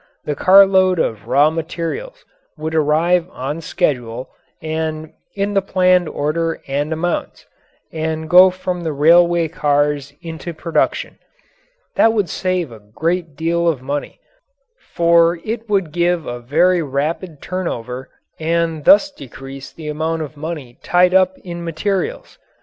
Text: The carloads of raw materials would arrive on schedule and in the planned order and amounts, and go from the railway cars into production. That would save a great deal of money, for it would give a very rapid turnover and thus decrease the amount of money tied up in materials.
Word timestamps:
The 0.25 0.33
carloads 0.33 0.99
of 0.99 1.27
raw 1.27 1.51
materials 1.51 2.25
would 2.57 2.73
arrive 2.73 3.27
on 3.29 3.61
schedule 3.61 4.31
and 4.59 5.13
in 5.35 5.53
the 5.53 5.61
planned 5.61 6.09
order 6.09 6.59
and 6.67 6.91
amounts, 6.91 7.45
and 7.93 8.27
go 8.27 8.49
from 8.49 8.81
the 8.81 8.93
railway 8.93 9.47
cars 9.47 10.11
into 10.23 10.55
production. 10.55 11.19
That 11.97 12.13
would 12.13 12.29
save 12.29 12.71
a 12.71 12.79
great 12.79 13.35
deal 13.35 13.67
of 13.67 13.83
money, 13.83 14.19
for 14.95 15.37
it 15.45 15.69
would 15.69 15.91
give 15.91 16.25
a 16.25 16.39
very 16.39 16.81
rapid 16.81 17.39
turnover 17.39 18.09
and 18.39 18.83
thus 18.85 19.11
decrease 19.11 19.71
the 19.71 19.87
amount 19.87 20.23
of 20.23 20.35
money 20.35 20.79
tied 20.81 21.13
up 21.13 21.37
in 21.43 21.63
materials. 21.63 22.39